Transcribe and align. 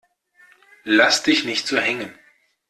Lass 0.83 1.21
dich 1.21 1.45
nicht 1.45 1.67
so 1.67 1.77
hängen! 1.77 2.17